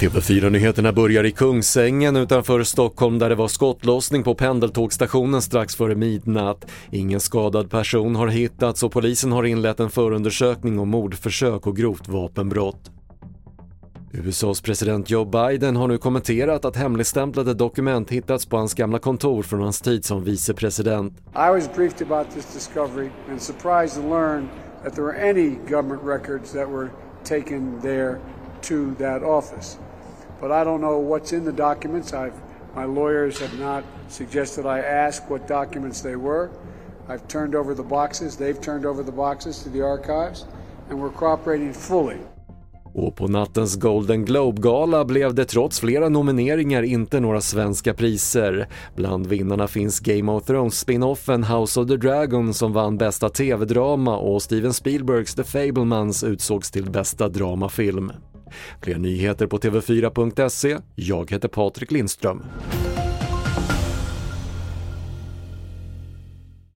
TV4-nyheterna 0.00 0.92
börjar 0.92 1.24
i 1.24 1.30
Kungsängen 1.30 2.16
utanför 2.16 2.62
Stockholm 2.62 3.18
där 3.18 3.28
det 3.28 3.34
var 3.34 3.48
skottlossning 3.48 4.22
på 4.22 4.34
pendeltågstationen 4.34 5.42
strax 5.42 5.76
före 5.76 5.94
midnatt. 5.94 6.70
Ingen 6.90 7.20
skadad 7.20 7.70
person 7.70 8.16
har 8.16 8.28
hittats 8.28 8.82
och 8.82 8.92
polisen 8.92 9.32
har 9.32 9.44
inlett 9.44 9.80
en 9.80 9.90
förundersökning 9.90 10.78
om 10.78 10.88
mordförsök 10.88 11.66
och 11.66 11.76
grovt 11.76 12.08
vapenbrott. 12.08 12.90
USAs 14.12 14.60
president 14.60 15.10
Joe 15.10 15.24
Biden 15.24 15.76
har 15.76 15.88
nu 15.88 15.98
kommenterat 15.98 16.64
att 16.64 16.76
hemligstämplade 16.76 17.54
dokument 17.54 18.10
hittats 18.10 18.46
på 18.46 18.56
hans 18.56 18.74
gamla 18.74 18.98
kontor 18.98 19.42
från 19.42 19.60
hans 19.60 19.80
tid 19.80 20.04
som 20.04 20.24
vicepresident. 20.24 21.12
I 21.34 21.50
was 21.50 21.74
briefed 21.76 22.10
about 22.10 22.34
this 22.34 22.54
discovery 22.54 23.08
and 23.30 23.42
surprised 23.42 24.02
to 24.02 24.08
learn 24.08 24.48
that 24.84 24.94
there 24.94 25.04
were 25.04 25.14
any 25.14 25.56
government 25.56 26.02
records 26.02 26.52
that 26.52 26.68
were 26.68 26.92
taken 27.24 27.80
there 27.80 28.20
to 28.60 28.94
that 28.96 29.22
office. 29.22 29.78
But 30.40 30.52
I 30.52 30.62
don't 30.62 30.82
know 30.82 30.98
what's 30.98 31.32
in 31.32 31.44
the 31.44 31.52
documents. 31.52 32.12
I've, 32.12 32.34
my 32.74 32.84
lawyers 32.84 33.40
have 33.40 33.58
not 33.58 33.82
suggested 34.08 34.66
I 34.66 34.80
ask 34.80 35.28
what 35.30 35.48
documents 35.48 36.02
they 36.02 36.16
were. 36.16 36.50
I've 37.08 37.26
turned 37.28 37.54
over 37.54 37.74
the 37.74 37.82
boxes. 37.82 38.36
They've 38.36 38.60
turned 38.60 38.84
over 38.84 39.02
the 39.02 39.12
boxes 39.12 39.62
to 39.62 39.70
the 39.70 39.80
archives, 39.80 40.44
and 40.90 41.00
we're 41.00 41.10
cooperating 41.10 41.72
fully. 41.72 42.18
Och 42.94 43.16
på 43.16 43.28
nattens 43.28 43.76
Golden 43.76 44.24
Globe-gala 44.24 45.04
blev 45.04 45.34
det 45.34 45.44
trots 45.44 45.80
flera 45.80 46.08
nomineringar 46.08 46.82
inte 46.82 47.20
några 47.20 47.40
svenska 47.40 47.94
priser. 47.94 48.68
Bland 48.96 49.26
vinnarna 49.26 49.68
finns 49.68 50.00
Game 50.00 50.32
of 50.32 50.44
Thrones 50.44 50.78
spinoffen 50.78 51.44
House 51.44 51.80
of 51.80 51.88
the 51.88 51.96
Dragon 51.96 52.54
som 52.54 52.72
vann 52.72 52.98
bästa 52.98 53.28
TV-drama 53.28 54.16
och 54.16 54.42
Steven 54.42 54.72
Spielbergs 54.72 55.34
The 55.34 55.44
Fablemans 55.44 56.24
utsågs 56.24 56.70
till 56.70 56.90
bästa 56.90 57.28
dramafilm. 57.28 58.12
Fler 58.82 58.98
nyheter 58.98 59.46
på 59.46 59.58
TV4.se. 59.58 60.78
Jag 60.94 61.30
heter 61.30 61.48
Patrik 61.48 61.90
Lindström. 61.90 62.42